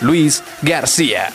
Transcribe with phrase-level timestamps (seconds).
[0.00, 1.28] Luis García.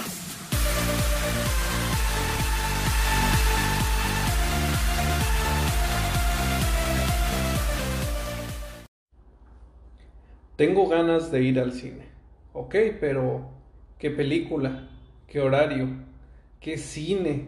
[10.56, 12.10] Tengo ganas de ir al cine.
[12.52, 13.50] Ok, pero
[13.98, 14.90] ¿qué película?
[15.26, 15.88] ¿Qué horario?
[16.60, 17.48] ¿Qué cine?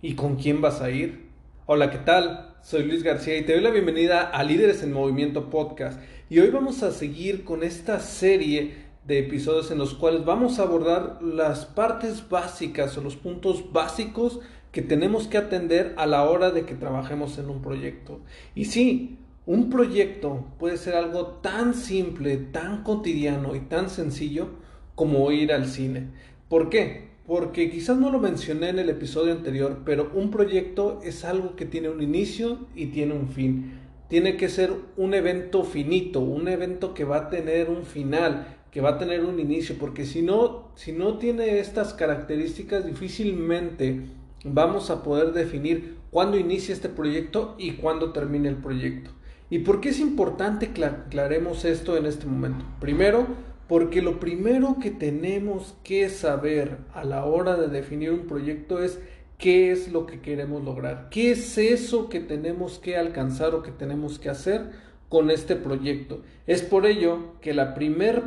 [0.00, 1.26] ¿Y con quién vas a ir?
[1.66, 2.54] Hola, ¿qué tal?
[2.62, 6.00] Soy Luis García y te doy la bienvenida a Líderes en Movimiento Podcast.
[6.30, 10.62] Y hoy vamos a seguir con esta serie de episodios en los cuales vamos a
[10.62, 14.40] abordar las partes básicas o los puntos básicos
[14.72, 18.20] que tenemos que atender a la hora de que trabajemos en un proyecto.
[18.54, 24.48] Y sí, un proyecto puede ser algo tan simple, tan cotidiano y tan sencillo
[24.94, 26.08] como ir al cine.
[26.48, 27.06] ¿Por qué?
[27.26, 31.66] porque quizás no lo mencioné en el episodio anterior, pero un proyecto es algo que
[31.66, 33.80] tiene un inicio y tiene un fin.
[34.08, 38.82] Tiene que ser un evento finito, un evento que va a tener un final, que
[38.82, 44.02] va a tener un inicio, porque si no, si no tiene estas características, difícilmente
[44.44, 49.12] vamos a poder definir cuándo inicia este proyecto y cuándo termine el proyecto.
[49.48, 52.66] ¿Y por qué es importante que aclaremos esto en este momento?
[52.78, 53.26] Primero,
[53.66, 59.00] porque lo primero que tenemos que saber a la hora de definir un proyecto es
[59.38, 63.70] qué es lo que queremos lograr, qué es eso que tenemos que alcanzar o que
[63.70, 64.70] tenemos que hacer
[65.08, 66.22] con este proyecto.
[66.46, 68.22] Es por ello que la primer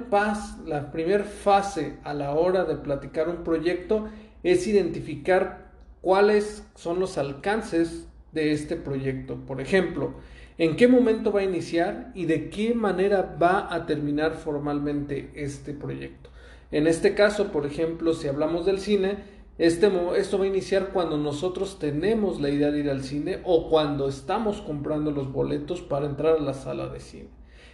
[0.65, 4.07] la primer fase a la hora de platicar un proyecto
[4.43, 9.35] es identificar cuáles son los alcances de este proyecto.
[9.45, 10.13] Por ejemplo,
[10.57, 15.73] en qué momento va a iniciar y de qué manera va a terminar formalmente este
[15.73, 16.29] proyecto.
[16.71, 19.17] En este caso, por ejemplo, si hablamos del cine,
[19.59, 23.69] este, esto va a iniciar cuando nosotros tenemos la idea de ir al cine o
[23.69, 27.27] cuando estamos comprando los boletos para entrar a la sala de cine.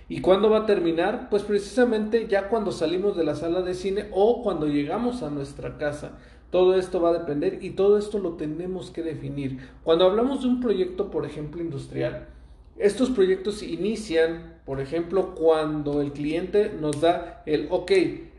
[0.10, 1.30] ¿Y cuándo va a terminar?
[1.30, 5.78] Pues precisamente ya cuando salimos de la sala de cine o cuando llegamos a nuestra
[5.78, 6.18] casa.
[6.50, 9.60] Todo esto va a depender y todo esto lo tenemos que definir.
[9.84, 12.30] Cuando hablamos de un proyecto, por ejemplo, industrial,
[12.78, 17.92] estos proyectos inician, por ejemplo, cuando el cliente nos da el, ok,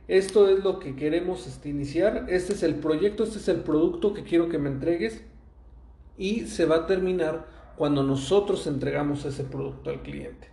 [0.09, 4.15] esto es lo que queremos este, iniciar, este es el proyecto, este es el producto
[4.15, 5.23] que quiero que me entregues
[6.17, 7.47] y se va a terminar
[7.77, 10.49] cuando nosotros entregamos ese producto al cliente.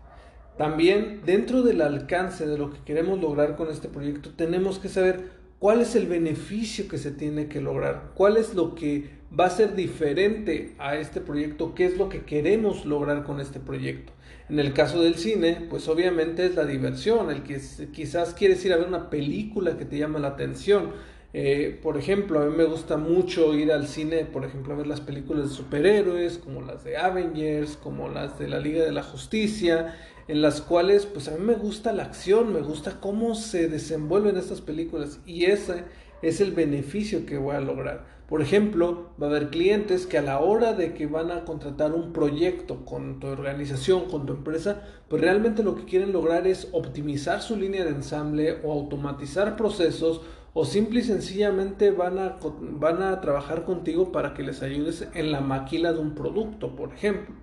[0.58, 5.30] También dentro del alcance de lo que queremos lograr con este proyecto tenemos que saber
[5.60, 9.50] cuál es el beneficio que se tiene que lograr, cuál es lo que va a
[9.50, 14.14] ser diferente a este proyecto, qué es lo que queremos lograr con este proyecto.
[14.54, 17.60] En el caso del cine, pues obviamente es la diversión, el que
[17.92, 20.92] quizás quieres ir a ver una película que te llama la atención.
[21.34, 24.86] Eh, por ejemplo, a mí me gusta mucho ir al cine, por ejemplo, a ver
[24.86, 29.02] las películas de superhéroes, como las de Avengers, como las de la Liga de la
[29.02, 29.98] Justicia,
[30.28, 34.38] en las cuales pues a mí me gusta la acción, me gusta cómo se desenvuelven
[34.38, 35.86] estas películas y ese
[36.22, 38.13] es el beneficio que voy a lograr.
[38.34, 41.94] Por ejemplo, va a haber clientes que a la hora de que van a contratar
[41.94, 46.68] un proyecto con tu organización, con tu empresa, pues realmente lo que quieren lograr es
[46.72, 50.22] optimizar su línea de ensamble o automatizar procesos
[50.56, 55.32] o simple y sencillamente van a, van a trabajar contigo para que les ayudes en
[55.32, 57.36] la maquila de un producto, por ejemplo.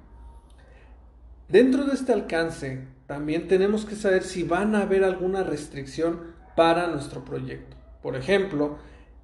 [1.48, 6.88] Dentro de este alcance, también tenemos que saber si van a haber alguna restricción para
[6.88, 7.76] nuestro proyecto.
[8.02, 8.78] Por ejemplo,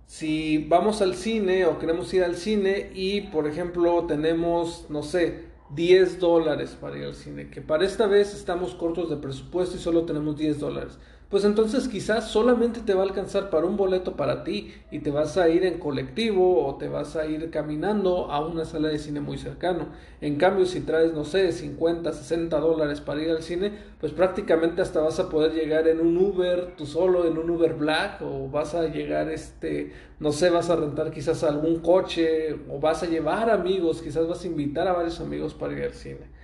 [0.06, 5.46] si vamos al cine o queremos ir al cine y, por ejemplo, tenemos, no sé,
[5.74, 9.80] 10 dólares para ir al cine, que para esta vez estamos cortos de presupuesto y
[9.80, 10.98] solo tenemos 10 dólares
[11.28, 15.10] pues entonces quizás solamente te va a alcanzar para un boleto para ti y te
[15.10, 18.98] vas a ir en colectivo o te vas a ir caminando a una sala de
[19.00, 19.88] cine muy cercano.
[20.20, 24.82] En cambio, si traes, no sé, 50, 60 dólares para ir al cine, pues prácticamente
[24.82, 28.48] hasta vas a poder llegar en un Uber tú solo, en un Uber Black, o
[28.48, 33.06] vas a llegar, este, no sé, vas a rentar quizás algún coche, o vas a
[33.06, 36.35] llevar amigos, quizás vas a invitar a varios amigos para ir al cine.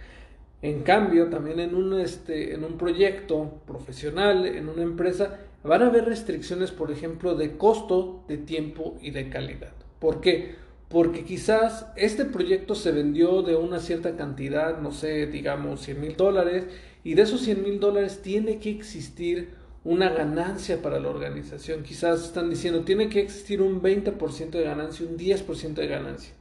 [0.62, 5.86] En cambio, también en un, este, en un proyecto profesional, en una empresa, van a
[5.86, 9.72] haber restricciones, por ejemplo, de costo, de tiempo y de calidad.
[9.98, 10.54] ¿Por qué?
[10.88, 16.16] Porque quizás este proyecto se vendió de una cierta cantidad, no sé, digamos 100 mil
[16.16, 16.66] dólares,
[17.02, 19.50] y de esos 100 mil dólares tiene que existir
[19.84, 21.82] una ganancia para la organización.
[21.82, 26.34] Quizás están diciendo, tiene que existir un 20% de ganancia, un 10% de ganancia.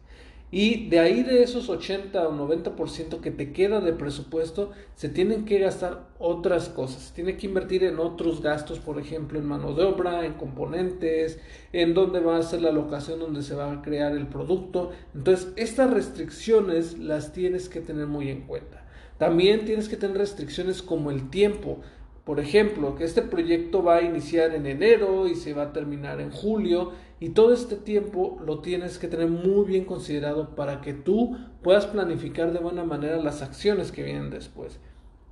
[0.54, 5.46] Y de ahí de esos 80 o 90% que te queda de presupuesto, se tienen
[5.46, 7.04] que gastar otras cosas.
[7.04, 11.40] Se tiene que invertir en otros gastos, por ejemplo, en mano de obra, en componentes,
[11.72, 14.92] en dónde va a ser la locación donde se va a crear el producto.
[15.16, 18.86] Entonces, estas restricciones las tienes que tener muy en cuenta.
[19.18, 21.80] También tienes que tener restricciones como el tiempo.
[22.24, 26.22] Por ejemplo, que este proyecto va a iniciar en enero y se va a terminar
[26.22, 30.94] en julio y todo este tiempo lo tienes que tener muy bien considerado para que
[30.94, 34.80] tú puedas planificar de buena manera las acciones que vienen después.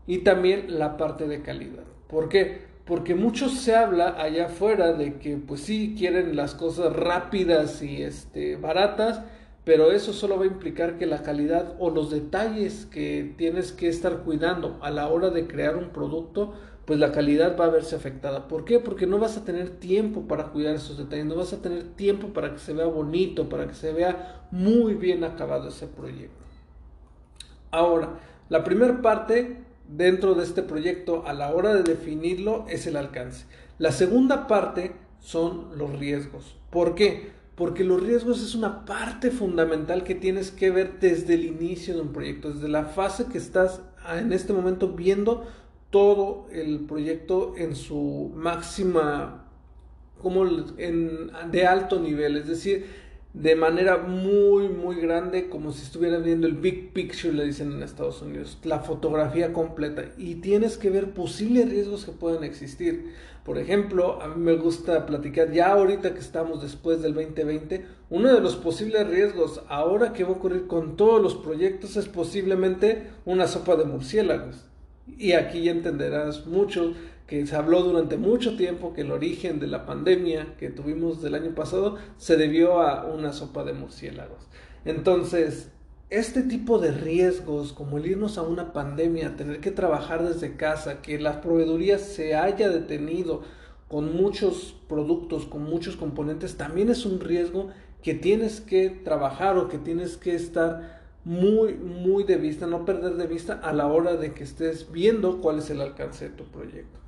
[0.08, 1.84] Y también la parte de calidad.
[2.08, 2.70] ¿Por qué?
[2.86, 8.02] Porque mucho se habla allá afuera de que pues sí quieren las cosas rápidas y
[8.02, 9.22] este, baratas,
[9.64, 13.88] pero eso solo va a implicar que la calidad o los detalles que tienes que
[13.88, 16.56] estar cuidando a la hora de crear un producto
[16.90, 18.48] pues la calidad va a verse afectada.
[18.48, 18.80] ¿Por qué?
[18.80, 22.30] Porque no vas a tener tiempo para cuidar esos detalles, no vas a tener tiempo
[22.30, 26.44] para que se vea bonito, para que se vea muy bien acabado ese proyecto.
[27.70, 28.18] Ahora,
[28.50, 33.46] la primera parte dentro de este proyecto a la hora de definirlo es el alcance.
[33.78, 36.58] La segunda parte son los riesgos.
[36.72, 37.30] ¿Por qué?
[37.54, 42.02] Porque los riesgos es una parte fundamental que tienes que ver desde el inicio de
[42.02, 45.46] un proyecto, desde la fase que estás en este momento viendo
[45.90, 49.46] todo el proyecto en su máxima,
[50.22, 50.46] como
[50.78, 52.86] en, de alto nivel, es decir,
[53.34, 57.84] de manera muy, muy grande, como si estuvieras viendo el big picture, le dicen en
[57.84, 60.06] Estados Unidos, la fotografía completa.
[60.18, 63.14] Y tienes que ver posibles riesgos que pueden existir.
[63.46, 68.34] Por ejemplo, a mí me gusta platicar, ya ahorita que estamos después del 2020, uno
[68.34, 73.10] de los posibles riesgos ahora que va a ocurrir con todos los proyectos es posiblemente
[73.26, 74.69] una sopa de murciélagos.
[75.18, 76.94] Y aquí entenderás mucho
[77.28, 81.36] que se habló durante mucho tiempo que el origen de la pandemia que tuvimos del
[81.36, 84.48] año pasado se debió a una sopa de murciélagos.
[84.84, 85.70] Entonces,
[86.10, 91.04] este tipo de riesgos, como el irnos a una pandemia, tener que trabajar desde casa,
[91.04, 93.44] que la proveeduría se haya detenido
[93.88, 97.70] con muchos productos, con muchos componentes, también es un riesgo
[98.02, 103.16] que tienes que trabajar o que tienes que estar muy, muy de vista, no perder
[103.16, 106.45] de vista a la hora de que estés viendo cuál es el alcance de tu
[106.45, 107.00] proyecto.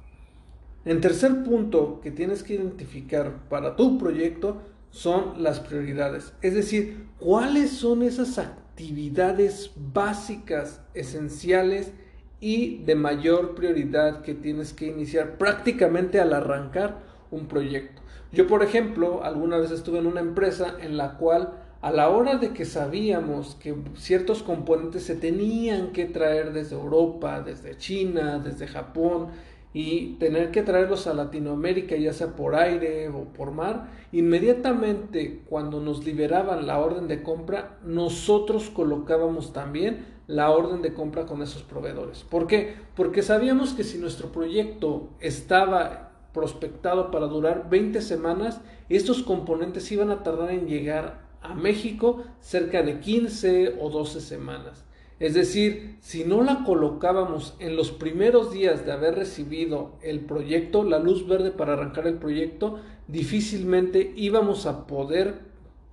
[0.84, 7.08] En tercer punto que tienes que identificar para tu proyecto son las prioridades, es decir,
[7.20, 11.94] cuáles son esas actividades básicas, esenciales
[12.42, 17.00] y de mayor prioridad que tienes que iniciar prácticamente al arrancar
[17.30, 18.02] un proyecto.
[18.34, 22.38] Yo, por ejemplo, alguna vez estuve en una empresa en la cual a la hora
[22.38, 28.68] de que sabíamos que ciertos componentes se tenían que traer desde Europa, desde China, desde
[28.68, 29.30] Japón,
[29.74, 35.80] y tener que traerlos a Latinoamérica, ya sea por aire o por mar, inmediatamente cuando
[35.80, 41.64] nos liberaban la orden de compra, nosotros colocábamos también la orden de compra con esos
[41.64, 42.24] proveedores.
[42.24, 42.76] ¿Por qué?
[42.96, 50.12] Porque sabíamos que si nuestro proyecto estaba prospectado para durar 20 semanas, estos componentes iban
[50.12, 54.86] a tardar en llegar México cerca de 15 o 12 semanas.
[55.20, 60.84] Es decir, si no la colocábamos en los primeros días de haber recibido el proyecto,
[60.84, 65.42] la luz verde para arrancar el proyecto, difícilmente íbamos a poder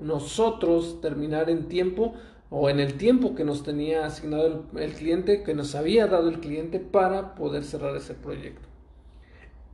[0.01, 2.15] nosotros terminar en tiempo
[2.51, 6.41] o en el tiempo que nos tenía asignado el, cliente, que nos había dado el
[6.41, 8.67] cliente para poder cerrar ese proyecto.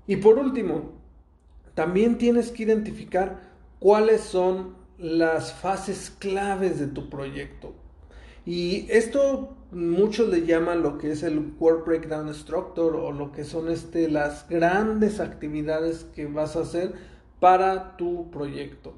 [0.07, 0.93] Y por último,
[1.75, 7.75] también tienes que identificar cuáles son las fases claves de tu proyecto.
[8.47, 13.45] Y esto muchos le llaman lo que es el Work Breakdown Structure o lo que
[13.45, 16.93] son este, las grandes actividades que vas a hacer
[17.41, 18.95] para tu proyecto.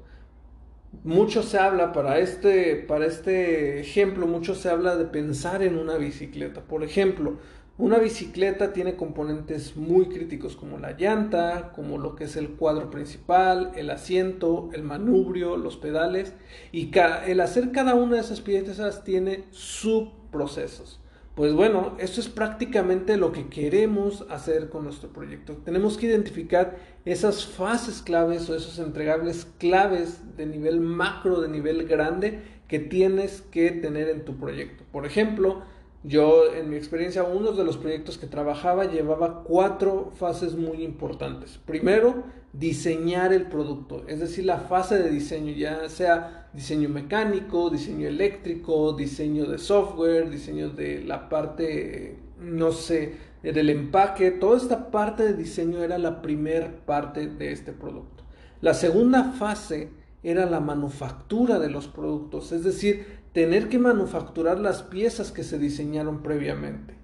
[1.03, 5.97] Mucho se habla para este, para este ejemplo, mucho se habla de pensar en una
[5.97, 6.61] bicicleta.
[6.61, 7.37] Por ejemplo,
[7.79, 12.89] una bicicleta tiene componentes muy críticos como la llanta, como lo que es el cuadro
[12.89, 16.33] principal, el asiento, el manubrio, los pedales
[16.71, 16.89] y
[17.27, 20.99] el hacer cada una de esas piezas tiene subprocesos.
[21.35, 25.53] Pues bueno, eso es prácticamente lo que queremos hacer con nuestro proyecto.
[25.57, 31.87] Tenemos que identificar esas fases claves o esos entregables claves de nivel macro, de nivel
[31.87, 34.83] grande que tienes que tener en tu proyecto.
[34.91, 35.61] Por ejemplo,
[36.07, 41.59] yo, en mi experiencia, uno de los proyectos que trabajaba llevaba cuatro fases muy importantes.
[41.65, 42.23] Primero,
[42.53, 48.93] diseñar el producto, es decir, la fase de diseño, ya sea diseño mecánico, diseño eléctrico,
[48.93, 55.33] diseño de software, diseño de la parte, no sé, del empaque, toda esta parte de
[55.33, 58.23] diseño era la primer parte de este producto.
[58.61, 59.89] La segunda fase
[60.23, 65.59] era la manufactura de los productos, es decir, tener que manufacturar las piezas que se
[65.59, 66.95] diseñaron previamente.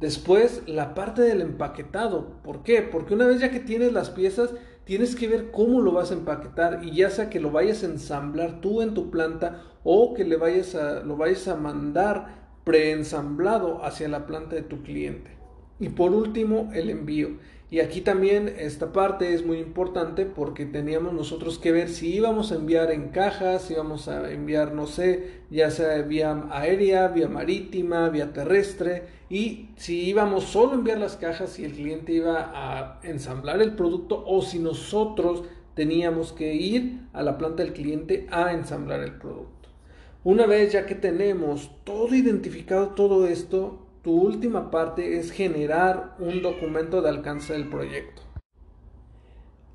[0.00, 2.40] Después, la parte del empaquetado.
[2.42, 2.82] ¿Por qué?
[2.82, 4.50] Porque una vez ya que tienes las piezas,
[4.84, 7.86] tienes que ver cómo lo vas a empaquetar y ya sea que lo vayas a
[7.86, 13.84] ensamblar tú en tu planta o que le vayas a, lo vayas a mandar preensamblado
[13.84, 15.36] hacia la planta de tu cliente.
[15.80, 17.38] Y por último, el envío.
[17.70, 22.50] Y aquí también esta parte es muy importante porque teníamos nosotros que ver si íbamos
[22.50, 27.28] a enviar en cajas, si íbamos a enviar, no sé, ya sea vía aérea, vía
[27.28, 32.52] marítima, vía terrestre, y si íbamos solo a enviar las cajas y el cliente iba
[32.54, 35.44] a ensamblar el producto o si nosotros
[35.74, 39.68] teníamos que ir a la planta del cliente a ensamblar el producto.
[40.24, 46.42] Una vez ya que tenemos todo identificado todo esto, tu última parte es generar un
[46.42, 48.22] documento de alcance del proyecto.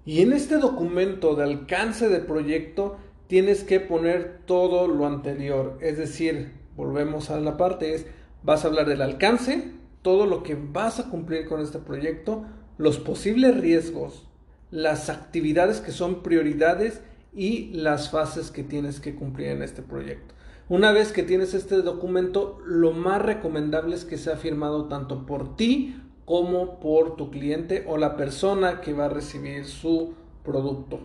[0.06, 5.78] Y en este documento de alcance del proyecto tienes que poner todo lo anterior.
[5.82, 8.06] Es decir, volvemos a la parte, es
[8.44, 12.46] vas a hablar del alcance, todo lo que vas a cumplir con este proyecto,
[12.78, 14.28] los posibles riesgos,
[14.72, 17.02] las actividades que son prioridades
[17.34, 20.33] y las fases que tienes que cumplir en este proyecto.
[20.70, 25.58] Una vez que tienes este documento, lo más recomendable es que sea firmado tanto por
[25.58, 30.14] ti como por tu cliente o la persona que va a recibir su
[30.46, 31.02] producto.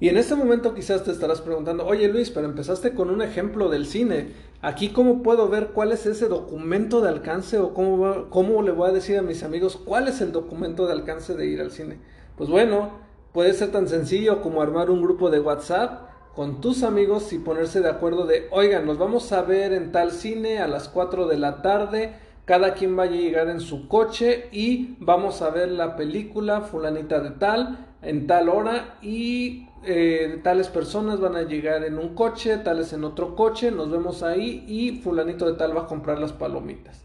[0.00, 3.68] Y en este momento quizás te estarás preguntando, oye Luis, pero empezaste con un ejemplo
[3.68, 4.32] del cine.
[4.62, 8.88] Aquí cómo puedo ver cuál es ese documento de alcance o cómo, cómo le voy
[8.88, 11.98] a decir a mis amigos cuál es el documento de alcance de ir al cine.
[12.36, 12.90] Pues bueno,
[13.32, 17.80] puede ser tan sencillo como armar un grupo de WhatsApp con tus amigos y ponerse
[17.80, 21.38] de acuerdo de, oigan, nos vamos a ver en tal cine a las 4 de
[21.38, 25.96] la tarde, cada quien va a llegar en su coche y vamos a ver la
[25.96, 31.98] película fulanita de tal en tal hora y eh, tales personas van a llegar en
[31.98, 35.86] un coche, tales en otro coche, nos vemos ahí y fulanito de tal va a
[35.86, 37.02] comprar las palomitas.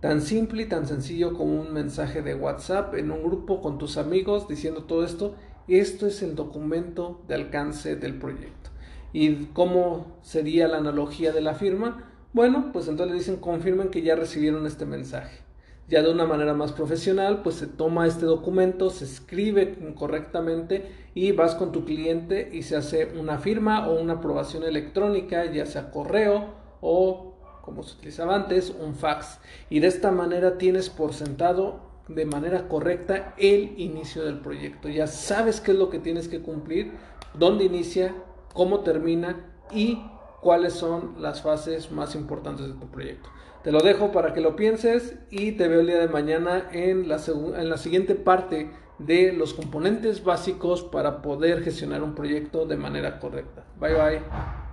[0.00, 3.96] Tan simple y tan sencillo como un mensaje de WhatsApp en un grupo con tus
[3.96, 5.34] amigos diciendo todo esto
[5.74, 8.70] esto es el documento de alcance del proyecto.
[9.12, 12.12] ¿Y cómo sería la analogía de la firma?
[12.32, 15.40] Bueno, pues entonces le dicen confirmen que ya recibieron este mensaje.
[15.88, 21.32] Ya de una manera más profesional, pues se toma este documento, se escribe correctamente y
[21.32, 25.90] vas con tu cliente y se hace una firma o una aprobación electrónica, ya sea
[25.90, 29.38] correo o, como se utilizaba antes, un fax.
[29.70, 34.88] Y de esta manera tienes por sentado de manera correcta el inicio del proyecto.
[34.88, 36.92] Ya sabes qué es lo que tienes que cumplir,
[37.34, 38.14] dónde inicia,
[38.52, 40.02] cómo termina y
[40.40, 43.28] cuáles son las fases más importantes de tu proyecto.
[43.64, 47.08] Te lo dejo para que lo pienses y te veo el día de mañana en
[47.08, 52.76] la, en la siguiente parte de los componentes básicos para poder gestionar un proyecto de
[52.76, 53.64] manera correcta.
[53.78, 54.65] Bye bye.